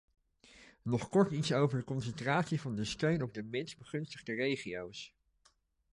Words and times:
Nog 0.81 1.09
kort 1.09 1.31
iets 1.31 1.53
over 1.53 1.77
de 1.77 1.83
concentratie 1.83 2.61
van 2.61 2.75
de 2.75 2.85
steun 2.85 3.21
op 3.21 3.33
de 3.33 3.43
minst 3.43 3.77
begunstigde 3.77 4.33
regio's. 4.33 5.13